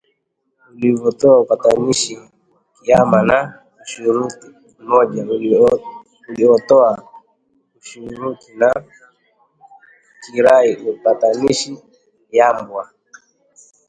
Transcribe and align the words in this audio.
uliyotoa 0.73 1.39
upatanishi 1.39 2.19
kiima 2.83 3.21
na 3.21 3.61
ushuruti 3.83 4.47
moja 4.79 5.25
uliotoa 6.29 7.03
ushuruti 7.81 8.53
na 8.55 8.83
kirai 10.25 10.75
upatanishi 10.75 11.77
yambwa 12.31 12.89